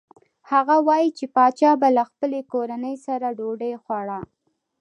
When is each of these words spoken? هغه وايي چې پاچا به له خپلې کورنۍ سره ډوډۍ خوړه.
هغه 0.51 0.75
وايي 0.87 1.09
چې 1.17 1.25
پاچا 1.35 1.71
به 1.81 1.87
له 1.97 2.03
خپلې 2.09 2.39
کورنۍ 2.51 2.95
سره 3.05 3.27
ډوډۍ 3.37 3.73
خوړه. 3.83 4.19